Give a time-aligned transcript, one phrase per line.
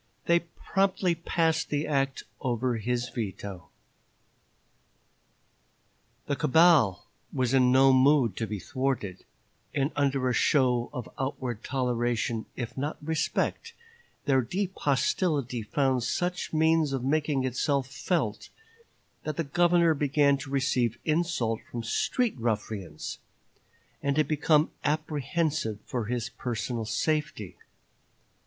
[0.25, 3.69] They promptly passed the act over his veto.
[6.25, 9.23] The cabal was in no mood to be thwarted,
[9.75, 13.75] and under a show of outward toleration, if not respect,
[14.25, 18.49] their deep hostility found such means of making itself felt
[19.21, 23.19] that the Governor began to receive insult from street ruffians,
[24.01, 27.55] and to become apprehensive for his personal safety.